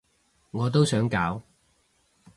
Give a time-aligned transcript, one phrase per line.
[0.49, 1.39] 我都想搞